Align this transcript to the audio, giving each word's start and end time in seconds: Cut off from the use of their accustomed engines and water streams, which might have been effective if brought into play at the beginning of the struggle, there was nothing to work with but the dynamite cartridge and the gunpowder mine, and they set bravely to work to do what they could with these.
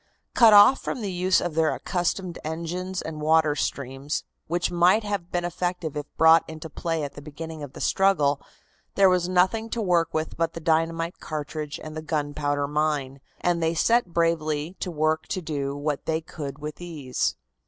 Cut 0.33 0.51
off 0.51 0.81
from 0.81 1.01
the 1.01 1.11
use 1.11 1.39
of 1.39 1.53
their 1.53 1.75
accustomed 1.75 2.39
engines 2.43 3.03
and 3.03 3.21
water 3.21 3.55
streams, 3.55 4.23
which 4.47 4.71
might 4.71 5.03
have 5.03 5.31
been 5.31 5.45
effective 5.45 5.95
if 5.95 6.07
brought 6.17 6.43
into 6.49 6.71
play 6.71 7.03
at 7.03 7.13
the 7.13 7.21
beginning 7.21 7.61
of 7.61 7.73
the 7.73 7.81
struggle, 7.81 8.41
there 8.95 9.11
was 9.11 9.29
nothing 9.29 9.69
to 9.69 9.79
work 9.79 10.11
with 10.11 10.37
but 10.37 10.53
the 10.53 10.59
dynamite 10.59 11.19
cartridge 11.19 11.79
and 11.79 11.95
the 11.95 12.01
gunpowder 12.01 12.67
mine, 12.67 13.21
and 13.41 13.61
they 13.61 13.75
set 13.75 14.07
bravely 14.07 14.75
to 14.79 14.89
work 14.89 15.27
to 15.27 15.39
do 15.39 15.77
what 15.77 16.07
they 16.07 16.19
could 16.19 16.57
with 16.57 16.77
these. 16.77 17.35